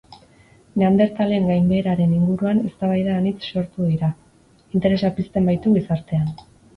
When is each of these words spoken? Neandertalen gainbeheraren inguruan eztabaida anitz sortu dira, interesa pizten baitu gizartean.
Neandertalen 0.81 1.43
gainbeheraren 1.49 2.15
inguruan 2.19 2.61
eztabaida 2.69 3.17
anitz 3.21 3.37
sortu 3.49 3.85
dira, 3.91 4.09
interesa 4.79 5.13
pizten 5.21 5.51
baitu 5.51 5.75
gizartean. 5.77 6.33